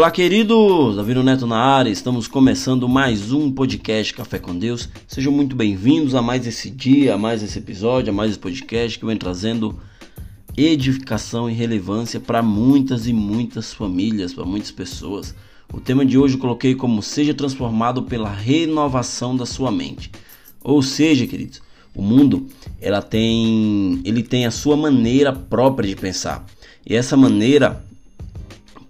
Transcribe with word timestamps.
Olá, 0.00 0.10
queridos! 0.10 0.96
Davino 0.96 1.22
Neto 1.22 1.46
na 1.46 1.58
área, 1.58 1.90
estamos 1.90 2.26
começando 2.26 2.88
mais 2.88 3.32
um 3.32 3.52
podcast 3.52 4.14
Café 4.14 4.38
com 4.38 4.58
Deus. 4.58 4.88
Sejam 5.06 5.30
muito 5.30 5.54
bem-vindos 5.54 6.14
a 6.14 6.22
mais 6.22 6.46
esse 6.46 6.70
dia, 6.70 7.12
a 7.12 7.18
mais 7.18 7.42
esse 7.42 7.58
episódio, 7.58 8.10
a 8.10 8.16
mais 8.16 8.30
esse 8.30 8.40
podcast 8.40 8.98
que 8.98 9.04
vem 9.04 9.18
trazendo 9.18 9.78
edificação 10.56 11.50
e 11.50 11.52
relevância 11.52 12.18
para 12.18 12.42
muitas 12.42 13.06
e 13.06 13.12
muitas 13.12 13.74
famílias, 13.74 14.32
para 14.32 14.46
muitas 14.46 14.70
pessoas. 14.70 15.34
O 15.70 15.78
tema 15.78 16.02
de 16.02 16.16
hoje 16.16 16.36
eu 16.36 16.40
coloquei 16.40 16.74
como 16.74 17.02
seja 17.02 17.34
transformado 17.34 18.04
pela 18.04 18.32
renovação 18.32 19.36
da 19.36 19.44
sua 19.44 19.70
mente. 19.70 20.10
Ou 20.64 20.80
seja, 20.80 21.26
queridos, 21.26 21.60
o 21.94 22.00
mundo 22.00 22.46
ela 22.80 23.02
tem, 23.02 24.00
ele 24.02 24.22
tem 24.22 24.46
a 24.46 24.50
sua 24.50 24.78
maneira 24.78 25.30
própria 25.30 25.86
de 25.86 25.94
pensar. 25.94 26.46
E 26.86 26.96
essa 26.96 27.18
maneira 27.18 27.84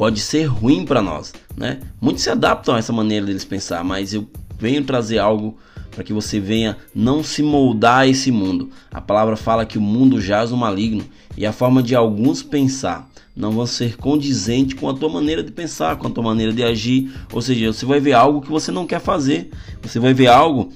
pode 0.01 0.19
ser 0.19 0.45
ruim 0.45 0.87
para 0.87 1.03
nós, 1.03 1.31
né? 1.55 1.79
Muitos 2.01 2.23
se 2.23 2.31
adaptam 2.31 2.75
a 2.75 2.79
essa 2.79 2.91
maneira 2.91 3.27
deles 3.27 3.45
pensar, 3.45 3.85
mas 3.85 4.15
eu 4.15 4.27
venho 4.59 4.83
trazer 4.83 5.19
algo 5.19 5.59
para 5.91 6.03
que 6.03 6.11
você 6.11 6.41
venha 6.41 6.79
não 6.95 7.23
se 7.23 7.43
moldar 7.43 7.99
a 7.99 8.07
esse 8.07 8.33
mundo. 8.33 8.71
A 8.91 8.99
palavra 8.99 9.37
fala 9.37 9.67
que 9.67 9.77
o 9.77 9.81
mundo 9.83 10.19
jaz 10.19 10.53
no 10.53 10.57
maligno 10.57 11.05
e 11.37 11.45
a 11.45 11.53
forma 11.53 11.83
de 11.83 11.95
alguns 11.95 12.43
pensar 12.43 13.11
não 13.37 13.53
vão 13.53 13.67
ser 13.67 13.99
condizente 13.99 14.75
com 14.75 14.89
a 14.89 14.95
tua 14.95 15.11
maneira 15.11 15.43
de 15.43 15.53
pensar, 15.53 15.97
com 15.97 16.07
a 16.07 16.11
tua 16.11 16.25
maneira 16.25 16.55
de 16.55 16.65
agir. 16.65 17.13
Ou 17.31 17.43
seja, 17.43 17.71
você 17.71 17.85
vai 17.85 18.01
ver 18.01 18.15
algo 18.15 18.41
que 18.41 18.49
você 18.49 18.73
não 18.73 18.87
quer 18.87 19.01
fazer. 19.01 19.51
Você 19.83 20.01
vai 20.01 20.15
ver 20.15 20.29
algo 20.29 20.73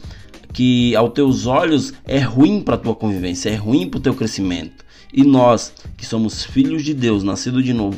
que 0.53 0.95
aos 0.95 1.15
teus 1.15 1.47
olhos 1.47 1.95
é 2.05 2.19
ruim 2.19 2.61
para 2.61 2.75
a 2.75 2.79
tua 2.79 2.95
convivência, 2.95 3.49
é 3.49 3.55
ruim 3.55 3.89
para 3.89 4.01
o 4.01 4.03
teu 4.03 4.13
crescimento. 4.13 4.85
E 5.17 5.23
nós, 5.23 5.73
que 5.97 6.05
somos 6.05 6.45
filhos 6.45 6.83
de 6.83 6.93
Deus, 6.93 7.23
nascidos 7.23 7.65
de 7.65 7.73
novo, 7.73 7.97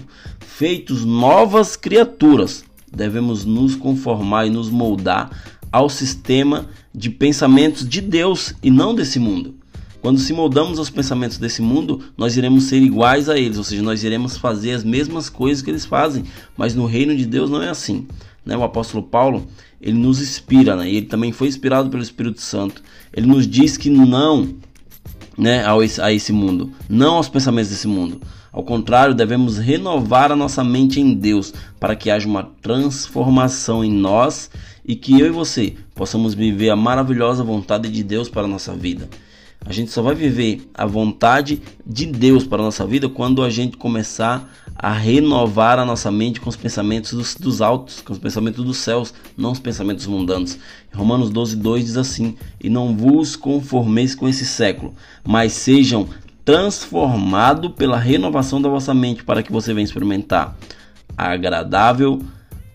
feitos 0.57 1.05
novas 1.05 1.77
criaturas, 1.77 2.65
devemos 2.91 3.45
nos 3.45 3.77
conformar 3.77 4.47
e 4.47 4.51
nos 4.51 4.71
moldar 4.71 5.31
ao 5.71 5.91
sistema 5.91 6.67
de 6.95 7.11
pensamentos 7.11 7.87
de 7.87 8.01
Deus 8.01 8.55
e 8.63 8.71
não 8.71 8.95
desse 8.95 9.19
mundo. 9.19 9.55
Quando 10.01 10.19
se 10.19 10.33
moldamos 10.33 10.79
aos 10.79 10.89
pensamentos 10.89 11.37
desse 11.37 11.61
mundo, 11.61 12.01
nós 12.17 12.39
iremos 12.39 12.65
ser 12.65 12.81
iguais 12.81 13.29
a 13.29 13.39
eles, 13.39 13.59
ou 13.59 13.65
seja, 13.65 13.83
nós 13.83 14.03
iremos 14.03 14.39
fazer 14.39 14.73
as 14.73 14.83
mesmas 14.83 15.29
coisas 15.29 15.63
que 15.63 15.71
eles 15.71 15.85
fazem, 15.85 16.25
mas 16.57 16.75
no 16.75 16.87
reino 16.87 17.15
de 17.15 17.27
Deus 17.27 17.51
não 17.51 17.63
é 17.63 17.69
assim. 17.69 18.07
Né? 18.43 18.57
O 18.57 18.63
apóstolo 18.63 19.03
Paulo, 19.03 19.47
ele 19.79 19.99
nos 19.99 20.23
inspira, 20.23 20.75
né? 20.75 20.91
e 20.91 20.97
ele 20.97 21.07
também 21.07 21.33
foi 21.33 21.49
inspirado 21.49 21.91
pelo 21.91 22.03
Espírito 22.03 22.41
Santo. 22.41 22.83
Ele 23.13 23.27
nos 23.27 23.47
diz 23.47 23.77
que 23.77 23.91
não 23.91 24.55
né, 25.37 25.65
a 26.01 26.13
esse 26.13 26.33
mundo, 26.33 26.73
não 26.89 27.17
aos 27.17 27.29
pensamentos 27.29 27.71
desse 27.71 27.87
mundo. 27.87 28.21
Ao 28.53 28.63
contrário, 28.63 29.15
devemos 29.15 29.59
renovar 29.59 30.33
a 30.33 30.37
nossa 30.37 30.65
mente 30.65 30.99
em 30.99 31.13
Deus 31.13 31.53
para 31.79 31.95
que 31.95 32.11
haja 32.11 32.27
uma 32.27 32.51
transformação 32.63 33.85
em 33.85 33.93
nós 33.93 34.51
e 34.83 34.97
que 34.97 35.21
eu 35.21 35.27
e 35.27 35.31
você 35.31 35.75
possamos 35.95 36.33
viver 36.33 36.71
a 36.71 36.77
maravilhosa 36.77 37.45
vontade 37.45 37.91
de 37.91 38.03
Deus 38.03 38.31
para 38.31 38.45
a 38.45 38.49
nossa 38.49 38.73
vida. 38.75 39.09
A 39.65 39.73
gente 39.73 39.91
só 39.91 40.01
vai 40.01 40.15
viver 40.15 40.71
a 40.73 40.87
vontade 40.87 41.61
de 41.85 42.07
Deus 42.07 42.47
para 42.47 42.63
a 42.63 42.65
nossa 42.65 42.87
vida 42.87 43.09
quando 43.09 43.43
a 43.43 43.51
gente 43.51 43.77
começar 43.77 44.49
a 44.79 44.93
renovar 44.93 45.79
a 45.79 45.85
nossa 45.85 46.11
mente 46.11 46.41
com 46.41 46.51
os 46.51 46.57
pensamentos 46.57 47.13
dos, 47.13 47.35
dos 47.35 47.63
altos, 47.63 48.01
com 48.01 48.13
os 48.13 48.19
pensamentos 48.19 48.65
dos 48.65 48.77
céus, 48.77 49.15
não 49.37 49.53
os 49.53 49.59
pensamentos 49.59 50.07
mundanos. 50.07 50.59
Romanos 50.95 51.31
12, 51.31 51.57
2 51.57 51.85
diz 51.85 51.97
assim: 51.97 52.37
E 52.61 52.69
não 52.69 52.97
vos 52.97 53.37
conformeis 53.37 54.15
com 54.15 54.29
esse 54.29 54.45
século, 54.45 54.95
mas 55.25 55.53
sejam 55.53 56.09
transformados 56.45 57.73
pela 57.73 57.99
renovação 57.99 58.61
da 58.61 58.69
vossa 58.69 58.95
mente, 58.95 59.25
para 59.25 59.43
que 59.43 59.51
você 59.51 59.75
venha 59.75 59.85
experimentar 59.85 60.57
a 61.17 61.33
agradável, 61.33 62.23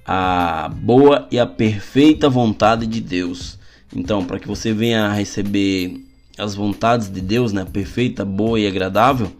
a 0.06 0.70
boa 0.70 1.28
e 1.32 1.40
a 1.40 1.46
perfeita 1.46 2.30
vontade 2.30 2.86
de 2.86 3.00
Deus. 3.00 3.58
Então, 3.96 4.26
para 4.26 4.40
que 4.40 4.48
você 4.48 4.74
venha 4.74 5.12
receber 5.12 6.04
as 6.38 6.56
vontades 6.56 7.10
de 7.10 7.22
Deus, 7.22 7.54
né, 7.54 7.66
perfeita, 7.66 8.26
boa 8.26 8.60
e 8.60 8.66
agradável, 8.66 9.32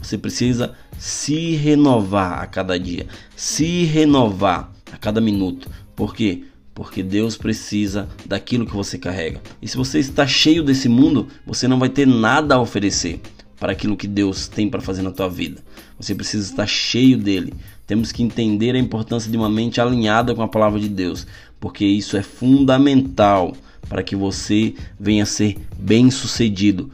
você 0.00 0.18
precisa 0.18 0.74
se 1.00 1.56
renovar 1.56 2.42
a 2.42 2.46
cada 2.46 2.78
dia, 2.78 3.06
se 3.34 3.84
renovar 3.84 4.70
a 4.92 4.98
cada 4.98 5.18
minuto. 5.18 5.66
Por 5.96 6.14
quê? 6.14 6.44
Porque 6.74 7.02
Deus 7.02 7.38
precisa 7.38 8.06
daquilo 8.26 8.66
que 8.66 8.76
você 8.76 8.98
carrega. 8.98 9.40
E 9.62 9.66
se 9.66 9.78
você 9.78 9.98
está 9.98 10.26
cheio 10.26 10.62
desse 10.62 10.90
mundo, 10.90 11.26
você 11.46 11.66
não 11.66 11.78
vai 11.78 11.88
ter 11.88 12.06
nada 12.06 12.56
a 12.56 12.60
oferecer 12.60 13.18
para 13.58 13.72
aquilo 13.72 13.96
que 13.96 14.06
Deus 14.06 14.46
tem 14.46 14.68
para 14.68 14.82
fazer 14.82 15.00
na 15.00 15.10
tua 15.10 15.26
vida. 15.26 15.62
Você 15.98 16.14
precisa 16.14 16.50
estar 16.50 16.66
cheio 16.66 17.16
dele. 17.16 17.54
Temos 17.86 18.12
que 18.12 18.22
entender 18.22 18.74
a 18.74 18.78
importância 18.78 19.30
de 19.30 19.38
uma 19.38 19.48
mente 19.48 19.80
alinhada 19.80 20.34
com 20.34 20.42
a 20.42 20.48
palavra 20.48 20.78
de 20.78 20.88
Deus, 20.88 21.26
porque 21.58 21.84
isso 21.84 22.14
é 22.14 22.22
fundamental 22.22 23.56
para 23.88 24.02
que 24.02 24.14
você 24.14 24.74
venha 24.98 25.24
ser 25.24 25.56
bem-sucedido. 25.78 26.90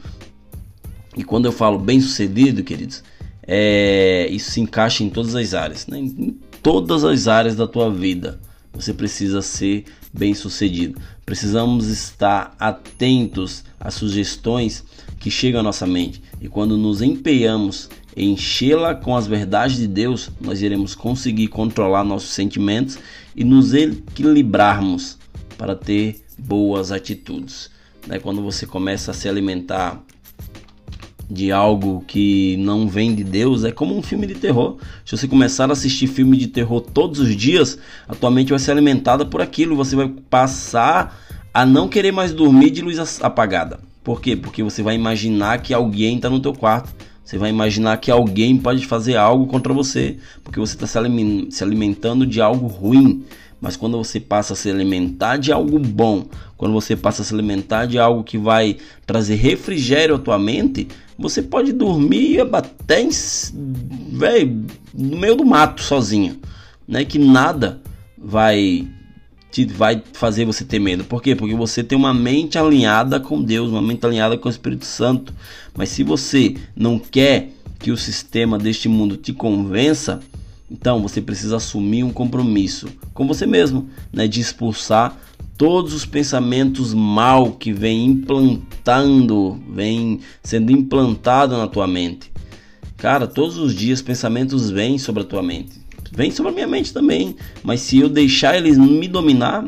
E 1.17 1.25
quando 1.25 1.45
eu 1.45 1.51
falo 1.51 1.77
bem-sucedido, 1.77 2.63
queridos, 2.63 3.03
é, 3.47 4.27
isso 4.29 4.51
se 4.51 4.59
encaixa 4.59 5.03
em 5.03 5.09
todas 5.09 5.33
as 5.33 5.53
áreas, 5.53 5.87
né? 5.87 5.99
em 5.99 6.37
todas 6.61 7.05
as 7.05 7.27
áreas 7.27 7.55
da 7.55 7.65
tua 7.65 7.89
vida. 7.89 8.39
Você 8.73 8.93
precisa 8.93 9.41
ser 9.41 9.85
bem-sucedido. 10.13 10.99
Precisamos 11.25 11.87
estar 11.87 12.55
atentos 12.59 13.63
às 13.79 13.93
sugestões 13.93 14.83
que 15.19 15.31
chegam 15.31 15.61
à 15.61 15.63
nossa 15.63 15.87
mente. 15.87 16.21
E 16.41 16.47
quando 16.47 16.77
nos 16.77 17.01
empenhamos 17.01 17.89
em 18.15 18.33
enchê-la 18.33 18.93
com 18.93 19.15
as 19.15 19.25
verdades 19.25 19.77
de 19.77 19.87
Deus, 19.87 20.29
nós 20.39 20.61
iremos 20.61 20.93
conseguir 20.93 21.47
controlar 21.47 22.03
nossos 22.03 22.31
sentimentos 22.31 22.99
e 23.35 23.43
nos 23.43 23.73
equilibrarmos 23.73 25.17
para 25.57 25.75
ter 25.75 26.21
boas 26.37 26.91
atitudes. 26.91 27.69
Né? 28.05 28.19
Quando 28.19 28.43
você 28.43 28.65
começa 28.65 29.11
a 29.11 29.13
se 29.13 29.27
alimentar 29.27 30.03
de 31.29 31.51
algo 31.51 32.03
que 32.07 32.55
não 32.57 32.87
vem 32.87 33.13
de 33.13 33.23
Deus, 33.23 33.63
é 33.63 33.71
como 33.71 33.97
um 33.97 34.01
filme 34.01 34.25
de 34.25 34.35
terror. 34.35 34.77
Se 35.05 35.17
você 35.17 35.27
começar 35.27 35.69
a 35.69 35.73
assistir 35.73 36.07
filme 36.07 36.37
de 36.37 36.47
terror 36.47 36.79
todos 36.81 37.19
os 37.19 37.35
dias, 37.35 37.77
a 38.07 38.15
tua 38.15 38.31
mente 38.31 38.49
vai 38.49 38.59
ser 38.59 38.71
alimentada 38.71 39.25
por 39.25 39.41
aquilo, 39.41 39.75
você 39.75 39.95
vai 39.95 40.07
passar 40.29 41.19
a 41.53 41.65
não 41.65 41.87
querer 41.89 42.11
mais 42.11 42.31
dormir 42.31 42.69
de 42.69 42.81
luz 42.81 43.21
apagada. 43.21 43.79
Por 44.03 44.21
quê? 44.21 44.37
Porque 44.37 44.63
você 44.63 44.81
vai 44.81 44.95
imaginar 44.95 45.61
que 45.61 45.73
alguém 45.73 46.15
está 46.15 46.29
no 46.29 46.39
teu 46.39 46.53
quarto. 46.53 46.95
Você 47.25 47.37
vai 47.37 47.49
imaginar 47.49 47.97
que 47.97 48.09
alguém 48.09 48.55
pode 48.55 48.85
fazer 48.85 49.17
algo 49.17 49.47
contra 49.47 49.73
você, 49.73 50.15
porque 50.45 50.61
você 50.61 50.75
está 50.75 50.87
se 50.87 51.63
alimentando 51.63 52.25
de 52.25 52.39
algo 52.39 52.67
ruim. 52.67 53.25
Mas 53.59 53.75
quando 53.75 53.97
você 53.97 54.19
passa 54.19 54.53
a 54.53 54.55
se 54.55 54.69
alimentar 54.69 55.37
de 55.37 55.51
algo 55.51 55.79
bom, 55.79 56.27
quando 56.55 56.73
você 56.73 56.95
passa 56.95 57.21
a 57.21 57.25
se 57.25 57.33
alimentar 57.33 57.85
de 57.85 57.97
algo 57.97 58.23
que 58.23 58.37
vai 58.37 58.77
trazer 59.05 59.35
refrigério 59.35 60.15
à 60.15 60.19
tua 60.19 60.37
mente, 60.37 60.87
você 61.17 61.41
pode 61.41 61.73
dormir 61.73 62.41
até 62.53 63.01
em, 63.01 63.09
véio, 64.11 64.65
no 64.93 65.17
meio 65.17 65.35
do 65.35 65.45
mato 65.45 65.81
sozinho, 65.81 66.39
né? 66.87 67.03
Que 67.03 67.17
nada 67.17 67.81
vai 68.17 68.87
te 69.51 69.65
vai 69.65 70.03
fazer 70.13 70.45
você 70.45 70.63
ter 70.63 70.79
medo. 70.79 71.03
Por 71.03 71.21
quê? 71.21 71.35
Porque 71.35 71.55
você 71.55 71.83
tem 71.83 71.97
uma 71.97 72.13
mente 72.13 72.59
alinhada 72.59 73.19
com 73.19 73.41
Deus, 73.41 73.71
uma 73.71 73.81
mente 73.81 74.05
alinhada 74.05 74.37
com 74.37 74.47
o 74.47 74.51
Espírito 74.51 74.85
Santo. 74.85 75.33
Mas 75.75 75.89
se 75.89 76.03
você 76.03 76.55
não 76.75 76.99
quer 76.99 77.49
que 77.79 77.91
o 77.91 77.97
sistema 77.97 78.57
deste 78.57 78.87
mundo 78.89 79.17
te 79.17 79.33
convença, 79.33 80.19
então 80.69 81.01
você 81.01 81.21
precisa 81.21 81.57
assumir 81.57 82.03
um 82.03 82.11
compromisso 82.11 82.87
com 83.13 83.27
você 83.27 83.45
mesmo, 83.45 83.89
né, 84.11 84.27
de 84.27 84.41
expulsar 84.41 85.17
todos 85.57 85.93
os 85.93 86.05
pensamentos 86.05 86.93
mal 86.93 87.53
que 87.53 87.73
vem 87.73 88.05
implantando, 88.05 89.59
vem 89.69 90.19
sendo 90.43 90.71
implantado 90.71 91.57
na 91.57 91.67
tua 91.67 91.87
mente. 91.87 92.31
Cara, 92.95 93.25
todos 93.25 93.57
os 93.57 93.73
dias 93.73 94.01
pensamentos 94.01 94.69
vêm 94.69 94.97
sobre 94.97 95.23
a 95.23 95.25
tua 95.25 95.41
mente. 95.41 95.81
Vem 96.11 96.31
sobre 96.31 96.51
a 96.51 96.55
minha 96.55 96.67
mente 96.67 96.93
também, 96.93 97.35
mas 97.63 97.81
se 97.81 97.99
eu 97.99 98.09
deixar 98.09 98.55
eles 98.55 98.77
me 98.77 99.07
dominar, 99.07 99.65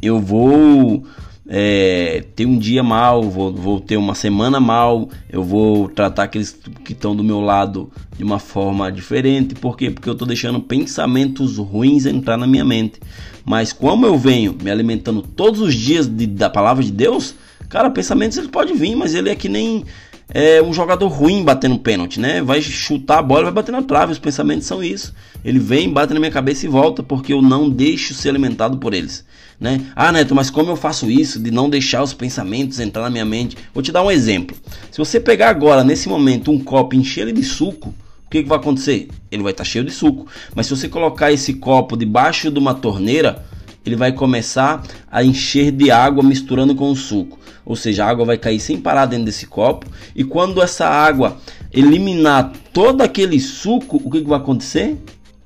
eu 0.00 0.20
vou 0.20 1.04
é, 1.48 2.24
ter 2.36 2.46
um 2.46 2.58
dia 2.58 2.82
mal, 2.82 3.22
vou, 3.22 3.52
vou 3.52 3.80
ter 3.80 3.96
uma 3.96 4.14
semana 4.14 4.60
mal, 4.60 5.08
eu 5.30 5.42
vou 5.42 5.88
tratar 5.88 6.24
aqueles 6.24 6.56
que 6.84 6.92
estão 6.92 7.16
do 7.16 7.24
meu 7.24 7.40
lado 7.40 7.90
de 8.16 8.22
uma 8.22 8.38
forma 8.38 8.90
diferente. 8.90 9.54
Por 9.54 9.76
quê? 9.76 9.90
Porque 9.90 10.08
eu 10.08 10.12
estou 10.12 10.26
deixando 10.26 10.60
pensamentos 10.60 11.58
ruins 11.58 12.06
entrar 12.06 12.36
na 12.36 12.46
minha 12.46 12.64
mente. 12.64 13.00
Mas 13.44 13.72
como 13.72 14.06
eu 14.06 14.16
venho 14.16 14.56
me 14.62 14.70
alimentando 14.70 15.22
todos 15.22 15.60
os 15.60 15.74
dias 15.74 16.06
de, 16.06 16.26
da 16.26 16.48
palavra 16.48 16.82
de 16.82 16.92
Deus, 16.92 17.34
cara, 17.68 17.90
pensamentos 17.90 18.38
ele 18.38 18.48
pode 18.48 18.72
vir, 18.72 18.94
mas 18.94 19.14
ele 19.14 19.28
é 19.28 19.34
que 19.34 19.48
nem 19.48 19.84
é 20.34 20.62
um 20.62 20.72
jogador 20.72 21.08
ruim 21.08 21.44
batendo 21.44 21.78
pênalti, 21.78 22.18
né? 22.18 22.42
Vai 22.42 22.60
chutar 22.60 23.18
a 23.18 23.22
bola, 23.22 23.44
vai 23.44 23.52
bater 23.52 23.72
na 23.72 23.82
trave. 23.82 24.12
Os 24.12 24.18
pensamentos 24.18 24.66
são 24.66 24.82
isso. 24.82 25.14
Ele 25.44 25.58
vem, 25.58 25.92
bate 25.92 26.14
na 26.14 26.20
minha 26.20 26.32
cabeça 26.32 26.66
e 26.66 26.68
volta, 26.68 27.02
porque 27.02 27.32
eu 27.32 27.42
não 27.42 27.68
deixo 27.68 28.14
ser 28.14 28.30
alimentado 28.30 28.78
por 28.78 28.94
eles, 28.94 29.24
né? 29.60 29.80
Ah, 29.94 30.10
Neto, 30.10 30.34
mas 30.34 30.50
como 30.50 30.70
eu 30.70 30.76
faço 30.76 31.10
isso 31.10 31.38
de 31.38 31.50
não 31.50 31.68
deixar 31.68 32.02
os 32.02 32.14
pensamentos 32.14 32.80
entrar 32.80 33.02
na 33.02 33.10
minha 33.10 33.24
mente? 33.24 33.56
Vou 33.74 33.82
te 33.82 33.92
dar 33.92 34.02
um 34.02 34.10
exemplo. 34.10 34.56
Se 34.90 34.98
você 34.98 35.20
pegar 35.20 35.50
agora 35.50 35.84
nesse 35.84 36.08
momento 36.08 36.50
um 36.50 36.58
copo 36.58 36.94
e 36.94 36.98
encher 36.98 37.22
ele 37.22 37.32
de 37.32 37.44
suco, 37.44 37.94
que, 38.32 38.42
que 38.42 38.48
vai 38.48 38.58
acontecer? 38.58 39.08
Ele 39.30 39.42
vai 39.42 39.52
estar 39.52 39.62
tá 39.62 39.68
cheio 39.68 39.84
de 39.84 39.92
suco. 39.92 40.26
Mas 40.54 40.66
se 40.66 40.74
você 40.74 40.88
colocar 40.88 41.30
esse 41.30 41.52
copo 41.54 41.96
debaixo 41.96 42.50
de 42.50 42.58
uma 42.58 42.72
torneira, 42.72 43.44
ele 43.84 43.96
vai 43.96 44.12
começar 44.12 44.82
a 45.10 45.24
encher 45.24 45.72
de 45.72 45.90
água 45.90 46.22
misturando 46.22 46.74
com 46.74 46.90
o 46.90 46.96
suco. 46.96 47.38
Ou 47.64 47.76
seja, 47.76 48.04
a 48.04 48.08
água 48.08 48.24
vai 48.24 48.38
cair 48.38 48.60
sem 48.60 48.78
parar 48.80 49.06
dentro 49.06 49.26
desse 49.26 49.46
copo. 49.46 49.86
E 50.14 50.24
quando 50.24 50.62
essa 50.62 50.86
água 50.86 51.36
eliminar 51.72 52.52
todo 52.72 53.02
aquele 53.02 53.38
suco, 53.40 54.00
o 54.04 54.10
que, 54.10 54.20
que 54.20 54.28
vai 54.28 54.38
acontecer? 54.38 54.96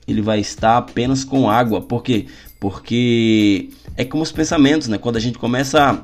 Ele 0.07 0.23
vai 0.23 0.41
estar 0.41 0.79
apenas 0.79 1.25
com 1.25 1.51
água. 1.51 1.81
Por 1.81 2.03
quê? 2.03 2.27
Porque 2.61 3.71
é 3.97 4.05
como 4.05 4.23
os 4.23 4.33
pensamentos, 4.33 4.89
né? 4.89 4.99
Quando 4.99 5.17
a 5.17 5.21
gente 5.21 5.39
começa 5.39 6.03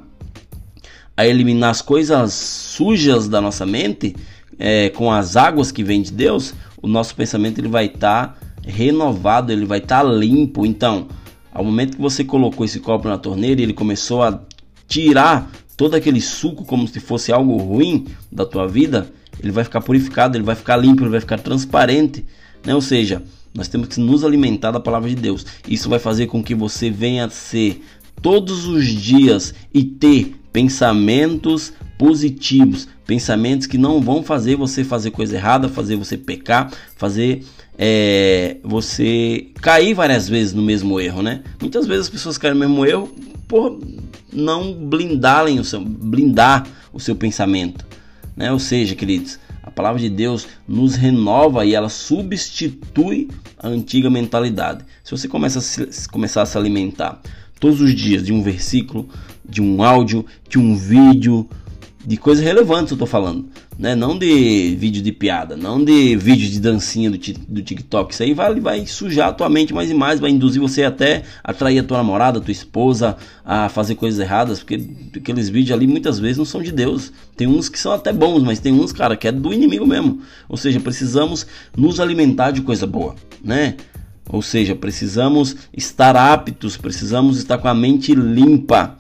a, 1.16 1.26
eliminar 1.26 1.70
as 1.70 1.82
coisas 1.82 2.32
sujas 2.32 3.28
da 3.28 3.40
nossa 3.40 3.64
mente 3.64 4.16
é, 4.58 4.88
com 4.90 5.10
as 5.10 5.36
águas 5.36 5.70
que 5.70 5.84
vêm 5.84 6.02
de 6.02 6.12
Deus, 6.12 6.54
o 6.80 6.88
nosso 6.88 7.14
pensamento 7.14 7.58
ele 7.58 7.68
vai 7.68 7.86
estar 7.86 8.28
tá 8.28 8.36
renovado, 8.64 9.52
ele 9.52 9.64
vai 9.64 9.78
estar 9.78 10.02
tá 10.02 10.10
limpo. 10.10 10.66
Então, 10.66 11.08
ao 11.52 11.64
momento 11.64 11.96
que 11.96 12.02
você 12.02 12.24
colocou 12.24 12.64
esse 12.64 12.80
copo 12.80 13.08
na 13.08 13.18
torneira 13.18 13.60
e 13.60 13.64
ele 13.64 13.74
começou 13.74 14.22
a 14.22 14.40
tirar 14.88 15.50
todo 15.76 15.94
aquele 15.94 16.20
suco 16.20 16.64
como 16.64 16.86
se 16.88 17.00
fosse 17.00 17.32
algo 17.32 17.56
ruim 17.56 18.06
da 18.30 18.46
tua 18.46 18.66
vida, 18.66 19.10
ele 19.42 19.52
vai 19.52 19.64
ficar 19.64 19.80
purificado, 19.80 20.36
ele 20.36 20.44
vai 20.44 20.54
ficar 20.54 20.76
limpo, 20.76 21.02
ele 21.02 21.10
vai 21.10 21.20
ficar 21.20 21.38
transparente, 21.38 22.24
né? 22.64 22.74
Ou 22.74 22.80
seja, 22.80 23.22
nós 23.54 23.68
temos 23.68 23.88
que 23.88 24.00
nos 24.00 24.24
alimentar 24.24 24.70
da 24.70 24.80
palavra 24.80 25.08
de 25.08 25.16
Deus. 25.16 25.44
Isso 25.68 25.88
vai 25.88 25.98
fazer 25.98 26.26
com 26.26 26.42
que 26.42 26.54
você 26.54 26.90
venha 26.90 27.26
a 27.26 27.30
ser 27.30 27.82
todos 28.20 28.66
os 28.66 28.86
dias 28.86 29.54
e 29.74 29.82
ter 29.82 30.36
pensamentos 30.52 31.72
positivos, 32.02 32.88
pensamentos 33.06 33.68
que 33.68 33.78
não 33.78 34.00
vão 34.00 34.24
fazer 34.24 34.56
você 34.56 34.82
fazer 34.82 35.12
coisa 35.12 35.36
errada, 35.36 35.68
fazer 35.68 35.94
você 35.94 36.16
pecar, 36.16 36.68
fazer 36.96 37.44
é, 37.78 38.56
você 38.64 39.46
cair 39.60 39.94
várias 39.94 40.28
vezes 40.28 40.52
no 40.52 40.62
mesmo 40.62 40.98
erro, 40.98 41.22
né? 41.22 41.44
Muitas 41.60 41.86
vezes 41.86 42.06
as 42.06 42.10
pessoas 42.10 42.36
caem 42.36 42.54
no 42.54 42.58
mesmo 42.58 42.84
erro 42.84 43.08
por 43.46 43.78
não 44.32 44.74
blindarem 44.74 45.60
o 45.60 45.64
seu, 45.64 45.80
blindar 45.80 46.66
o 46.92 46.98
seu 46.98 47.14
pensamento, 47.14 47.86
né? 48.36 48.50
Ou 48.50 48.58
seja, 48.58 48.96
queridos, 48.96 49.38
a 49.62 49.70
palavra 49.70 50.00
de 50.00 50.10
Deus 50.10 50.48
nos 50.66 50.96
renova 50.96 51.64
e 51.64 51.72
ela 51.72 51.88
substitui 51.88 53.28
a 53.56 53.68
antiga 53.68 54.10
mentalidade. 54.10 54.84
Se 55.04 55.12
você 55.12 55.28
começa 55.28 55.60
a 55.60 55.62
se, 55.62 56.08
começar 56.08 56.42
a 56.42 56.46
se 56.46 56.58
alimentar 56.58 57.22
todos 57.60 57.80
os 57.80 57.94
dias 57.94 58.24
de 58.24 58.32
um 58.32 58.42
versículo, 58.42 59.08
de 59.48 59.62
um 59.62 59.84
áudio, 59.84 60.26
de 60.48 60.58
um 60.58 60.76
vídeo, 60.76 61.48
de 62.04 62.16
coisas 62.16 62.44
relevantes 62.44 62.90
eu 62.90 62.98
tô 62.98 63.06
falando, 63.06 63.46
né? 63.78 63.94
Não 63.94 64.18
de 64.18 64.74
vídeo 64.76 65.00
de 65.00 65.12
piada, 65.12 65.56
não 65.56 65.82
de 65.84 66.16
vídeo 66.16 66.48
de 66.50 66.60
dancinha 66.60 67.10
do, 67.10 67.16
do 67.16 67.62
TikTok. 67.62 68.12
Isso 68.12 68.22
aí 68.22 68.34
vai, 68.34 68.58
vai 68.58 68.86
sujar 68.86 69.28
a 69.28 69.32
tua 69.32 69.48
mente 69.48 69.72
mais 69.72 69.90
e 69.90 69.94
mais, 69.94 70.18
vai 70.18 70.30
induzir 70.30 70.60
você 70.60 70.82
até 70.82 71.22
atrair 71.44 71.78
a 71.78 71.84
tua 71.84 71.98
namorada, 71.98 72.38
a 72.38 72.42
tua 72.42 72.52
esposa 72.52 73.16
a 73.44 73.68
fazer 73.68 73.94
coisas 73.94 74.18
erradas, 74.18 74.58
porque 74.58 74.84
aqueles 75.16 75.48
vídeos 75.48 75.76
ali 75.76 75.86
muitas 75.86 76.18
vezes 76.18 76.38
não 76.38 76.44
são 76.44 76.62
de 76.62 76.72
Deus. 76.72 77.12
Tem 77.36 77.46
uns 77.46 77.68
que 77.68 77.78
são 77.78 77.92
até 77.92 78.12
bons, 78.12 78.42
mas 78.42 78.58
tem 78.58 78.72
uns, 78.72 78.92
cara, 78.92 79.16
que 79.16 79.28
é 79.28 79.32
do 79.32 79.52
inimigo 79.52 79.86
mesmo. 79.86 80.20
Ou 80.48 80.56
seja, 80.56 80.80
precisamos 80.80 81.46
nos 81.76 82.00
alimentar 82.00 82.50
de 82.50 82.62
coisa 82.62 82.86
boa, 82.86 83.14
né? 83.44 83.76
Ou 84.28 84.42
seja, 84.42 84.74
precisamos 84.74 85.56
estar 85.76 86.16
aptos, 86.16 86.76
precisamos 86.76 87.38
estar 87.38 87.58
com 87.58 87.68
a 87.68 87.74
mente 87.74 88.14
limpa 88.14 88.96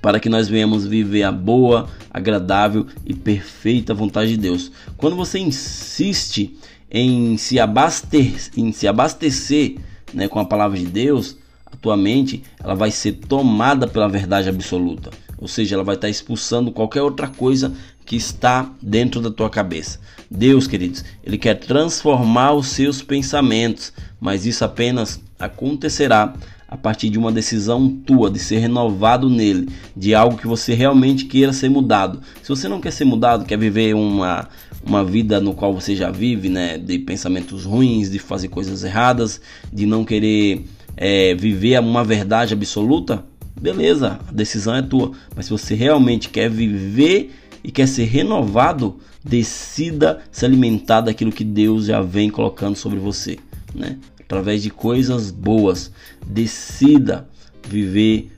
para 0.00 0.20
que 0.20 0.28
nós 0.28 0.48
venhamos 0.48 0.86
viver 0.86 1.22
a 1.22 1.32
boa, 1.32 1.88
agradável 2.10 2.86
e 3.04 3.14
perfeita 3.14 3.94
vontade 3.94 4.30
de 4.30 4.36
Deus. 4.36 4.70
Quando 4.96 5.16
você 5.16 5.38
insiste 5.38 6.56
em 6.90 7.36
se 7.36 7.58
abastecer, 7.58 8.50
em 8.56 8.72
se 8.72 8.86
abastecer 8.86 9.76
né, 10.12 10.28
com 10.28 10.38
a 10.38 10.44
palavra 10.44 10.78
de 10.78 10.86
Deus, 10.86 11.36
a 11.64 11.76
tua 11.76 11.96
mente 11.96 12.42
ela 12.62 12.74
vai 12.74 12.90
ser 12.90 13.12
tomada 13.12 13.86
pela 13.86 14.08
verdade 14.08 14.48
absoluta. 14.48 15.10
Ou 15.38 15.48
seja, 15.48 15.74
ela 15.74 15.84
vai 15.84 15.96
estar 15.96 16.08
expulsando 16.08 16.72
qualquer 16.72 17.02
outra 17.02 17.28
coisa 17.28 17.74
que 18.06 18.16
está 18.16 18.70
dentro 18.80 19.20
da 19.20 19.30
tua 19.30 19.50
cabeça. 19.50 19.98
Deus, 20.30 20.66
queridos, 20.66 21.04
ele 21.22 21.36
quer 21.36 21.54
transformar 21.54 22.52
os 22.52 22.68
seus 22.68 23.02
pensamentos, 23.02 23.92
mas 24.20 24.46
isso 24.46 24.64
apenas 24.64 25.20
acontecerá 25.38 26.34
a 26.68 26.76
partir 26.76 27.08
de 27.10 27.18
uma 27.18 27.30
decisão 27.30 27.88
tua, 27.88 28.30
de 28.30 28.38
ser 28.38 28.58
renovado 28.58 29.30
nele, 29.30 29.68
de 29.96 30.14
algo 30.14 30.36
que 30.36 30.46
você 30.46 30.74
realmente 30.74 31.26
queira 31.26 31.52
ser 31.52 31.68
mudado. 31.68 32.20
Se 32.42 32.48
você 32.48 32.68
não 32.68 32.80
quer 32.80 32.90
ser 32.90 33.04
mudado, 33.04 33.44
quer 33.44 33.58
viver 33.58 33.94
uma, 33.94 34.48
uma 34.84 35.04
vida 35.04 35.40
no 35.40 35.54
qual 35.54 35.72
você 35.72 35.94
já 35.94 36.10
vive, 36.10 36.48
né, 36.48 36.76
de 36.76 36.98
pensamentos 36.98 37.64
ruins, 37.64 38.10
de 38.10 38.18
fazer 38.18 38.48
coisas 38.48 38.82
erradas, 38.82 39.40
de 39.72 39.86
não 39.86 40.04
querer 40.04 40.64
é, 40.96 41.34
viver 41.34 41.78
uma 41.78 42.02
verdade 42.02 42.54
absoluta, 42.54 43.24
beleza, 43.60 44.18
a 44.28 44.32
decisão 44.32 44.74
é 44.74 44.82
tua. 44.82 45.12
Mas 45.34 45.46
se 45.46 45.52
você 45.52 45.74
realmente 45.74 46.28
quer 46.28 46.50
viver 46.50 47.32
e 47.62 47.70
quer 47.70 47.86
ser 47.86 48.04
renovado, 48.04 48.96
decida 49.24 50.20
se 50.30 50.44
alimentar 50.44 51.00
daquilo 51.00 51.32
que 51.32 51.44
Deus 51.44 51.86
já 51.86 52.00
vem 52.00 52.30
colocando 52.30 52.76
sobre 52.76 52.98
você, 52.98 53.38
né? 53.74 53.98
Através 54.26 54.62
de 54.62 54.70
coisas 54.70 55.30
boas. 55.30 55.90
Decida 56.26 57.28
viver 57.68 58.30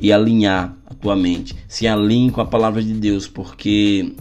e 0.00 0.12
alinhar 0.12 0.76
a 0.86 0.94
tua 0.94 1.14
mente. 1.14 1.54
Se 1.68 1.86
alinhe 1.86 2.30
com 2.30 2.40
a 2.40 2.46
palavra 2.46 2.82
de 2.82 2.92
Deus, 2.92 3.28
porque 3.28 4.12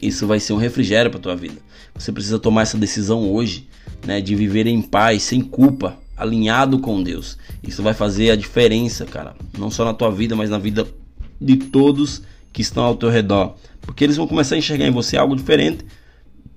isso 0.00 0.26
vai 0.26 0.40
ser 0.40 0.52
um 0.52 0.56
refrigério 0.56 1.10
para 1.10 1.20
tua 1.20 1.36
vida. 1.36 1.56
Você 1.94 2.10
precisa 2.10 2.38
tomar 2.38 2.62
essa 2.62 2.78
decisão 2.78 3.30
hoje, 3.30 3.68
né, 4.06 4.20
de 4.20 4.34
viver 4.34 4.66
em 4.66 4.80
paz, 4.80 5.22
sem 5.22 5.40
culpa, 5.40 5.98
alinhado 6.16 6.78
com 6.78 7.02
Deus. 7.02 7.36
Isso 7.62 7.82
vai 7.82 7.94
fazer 7.94 8.30
a 8.30 8.36
diferença, 8.36 9.04
cara, 9.04 9.34
não 9.58 9.70
só 9.70 9.84
na 9.84 9.94
tua 9.94 10.10
vida, 10.10 10.34
mas 10.34 10.50
na 10.50 10.58
vida 10.58 10.86
de 11.40 11.56
todos 11.56 12.22
que 12.52 12.62
estão 12.62 12.84
ao 12.84 12.96
teu 12.96 13.10
redor, 13.10 13.56
porque 13.80 14.04
eles 14.04 14.16
vão 14.16 14.26
começar 14.26 14.54
a 14.54 14.58
enxergar 14.58 14.86
em 14.86 14.90
você 14.90 15.16
algo 15.16 15.36
diferente. 15.36 15.84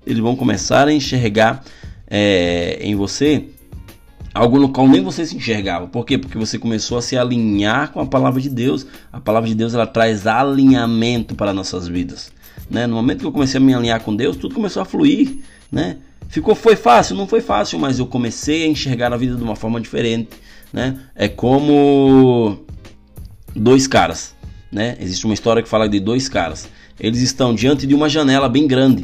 Eles 0.05 0.19
vão 0.19 0.35
começar 0.35 0.88
a 0.88 0.94
enxergar 0.94 1.63
é, 2.09 2.79
em 2.81 2.95
você 2.95 3.49
algo 4.37 4.59
no 4.59 4.69
qual 4.69 4.87
nem 4.87 5.01
você 5.01 5.25
se 5.25 5.35
enxergava. 5.35 5.87
Por 5.87 6.05
quê? 6.05 6.17
Porque 6.17 6.37
você 6.37 6.59
começou 6.59 6.99
a 6.99 7.01
se 7.01 7.17
alinhar 7.17 7.91
com 7.91 7.99
a 7.99 8.05
palavra 8.05 8.39
de 8.39 8.49
Deus. 8.49 8.85
A 9.11 9.19
palavra 9.19 9.49
de 9.49 9.55
Deus 9.55 9.73
ela 9.73 9.87
traz 9.87 10.27
alinhamento 10.27 11.33
para 11.33 11.51
nossas 11.51 11.87
vidas. 11.87 12.31
Né? 12.69 12.85
No 12.85 12.95
momento 12.95 13.21
que 13.21 13.25
eu 13.25 13.31
comecei 13.31 13.59
a 13.59 13.63
me 13.63 13.73
alinhar 13.73 14.01
com 14.01 14.15
Deus, 14.15 14.37
tudo 14.37 14.53
começou 14.53 14.81
a 14.81 14.85
fluir. 14.85 15.37
Né? 15.71 15.97
Ficou, 16.29 16.53
foi 16.53 16.75
fácil? 16.75 17.15
Não 17.15 17.27
foi 17.27 17.41
fácil, 17.41 17.79
mas 17.79 17.97
eu 17.97 18.06
comecei 18.06 18.63
a 18.63 18.67
enxergar 18.67 19.11
a 19.11 19.17
vida 19.17 19.35
de 19.35 19.41
uma 19.41 19.56
forma 19.56 19.81
diferente. 19.81 20.29
Né? 20.71 20.99
É 21.15 21.27
como 21.27 22.59
dois 23.56 23.87
caras. 23.87 24.35
Né? 24.71 24.97
Existe 24.99 25.25
uma 25.25 25.33
história 25.33 25.63
que 25.63 25.69
fala 25.69 25.89
de 25.89 25.99
dois 25.99 26.29
caras. 26.29 26.69
Eles 26.99 27.21
estão 27.21 27.56
diante 27.56 27.87
de 27.87 27.95
uma 27.95 28.07
janela 28.07 28.47
bem 28.47 28.67
grande. 28.67 29.03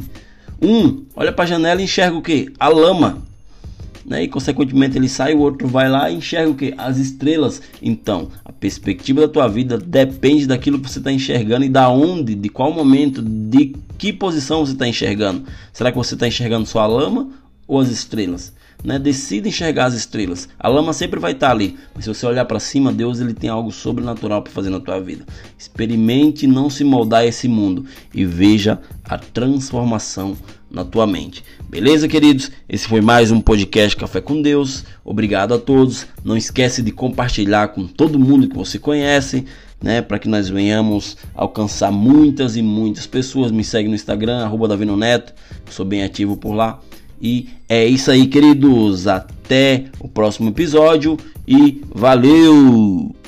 Um 0.62 1.04
olha 1.16 1.32
para 1.32 1.44
a 1.44 1.48
janela 1.48 1.80
e 1.80 1.84
enxerga 1.84 2.16
o 2.16 2.22
que? 2.22 2.52
A 2.58 2.68
lama 2.68 3.33
né? 4.04 4.22
E 4.22 4.28
consequentemente 4.28 4.98
ele 4.98 5.08
sai, 5.08 5.34
o 5.34 5.38
outro 5.38 5.66
vai 5.66 5.88
lá 5.88 6.10
e 6.10 6.16
enxerga 6.16 6.50
o 6.50 6.54
que? 6.54 6.74
As 6.76 6.98
estrelas. 6.98 7.62
Então, 7.80 8.28
a 8.44 8.52
perspectiva 8.52 9.22
da 9.22 9.28
tua 9.28 9.48
vida 9.48 9.78
depende 9.78 10.46
daquilo 10.46 10.78
que 10.78 10.90
você 10.90 10.98
está 10.98 11.10
enxergando 11.10 11.64
e 11.64 11.68
da 11.68 11.88
onde, 11.88 12.34
de 12.34 12.48
qual 12.48 12.72
momento, 12.72 13.22
de 13.22 13.74
que 13.96 14.12
posição 14.12 14.64
você 14.64 14.72
está 14.72 14.86
enxergando. 14.86 15.44
Será 15.72 15.90
que 15.90 15.98
você 15.98 16.14
está 16.14 16.28
enxergando 16.28 16.66
só 16.66 16.80
a 16.80 16.86
lama 16.86 17.30
ou 17.66 17.80
as 17.80 17.88
estrelas? 17.88 18.52
Né? 18.82 18.98
Decida 18.98 19.48
enxergar 19.48 19.86
as 19.86 19.94
estrelas. 19.94 20.46
A 20.58 20.68
lama 20.68 20.92
sempre 20.92 21.18
vai 21.18 21.32
estar 21.32 21.46
tá 21.46 21.52
ali, 21.52 21.78
mas 21.94 22.04
se 22.04 22.12
você 22.12 22.26
olhar 22.26 22.44
para 22.44 22.60
cima, 22.60 22.92
Deus 22.92 23.18
ele 23.18 23.32
tem 23.32 23.48
algo 23.48 23.72
sobrenatural 23.72 24.42
para 24.42 24.52
fazer 24.52 24.68
na 24.68 24.78
tua 24.78 25.00
vida. 25.00 25.24
Experimente 25.58 26.46
não 26.46 26.68
se 26.68 26.84
moldar 26.84 27.24
esse 27.24 27.48
mundo 27.48 27.86
e 28.12 28.26
veja 28.26 28.78
a 29.04 29.16
transformação 29.16 30.36
na 30.74 30.84
tua 30.84 31.06
mente. 31.06 31.44
Beleza, 31.70 32.08
queridos? 32.08 32.50
Esse 32.68 32.88
foi 32.88 33.00
mais 33.00 33.30
um 33.30 33.40
podcast 33.40 33.96
Café 33.96 34.20
com 34.20 34.42
Deus. 34.42 34.84
Obrigado 35.04 35.54
a 35.54 35.58
todos. 35.58 36.06
Não 36.24 36.36
esquece 36.36 36.82
de 36.82 36.90
compartilhar 36.90 37.68
com 37.68 37.86
todo 37.86 38.18
mundo 38.18 38.48
que 38.48 38.56
você 38.56 38.78
conhece, 38.78 39.44
né, 39.80 40.02
para 40.02 40.18
que 40.18 40.28
nós 40.28 40.48
venhamos 40.48 41.16
alcançar 41.34 41.92
muitas 41.92 42.56
e 42.56 42.62
muitas 42.62 43.06
pessoas. 43.06 43.52
Me 43.52 43.62
segue 43.62 43.88
no 43.88 43.94
Instagram 43.94 44.50
@davinoneto. 44.68 45.32
Sou 45.70 45.86
bem 45.86 46.02
ativo 46.02 46.36
por 46.36 46.52
lá. 46.52 46.80
E 47.22 47.48
é 47.68 47.86
isso 47.86 48.10
aí, 48.10 48.26
queridos. 48.26 49.06
Até 49.06 49.84
o 50.00 50.08
próximo 50.08 50.48
episódio 50.48 51.16
e 51.46 51.82
valeu! 51.94 53.23